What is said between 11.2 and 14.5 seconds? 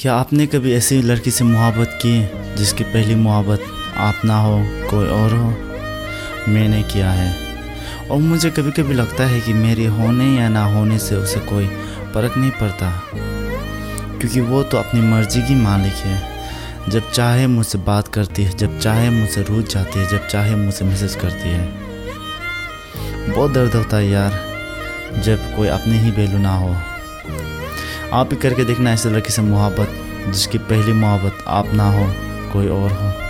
कोई फ़र्क नहीं पड़ता। क्योंकि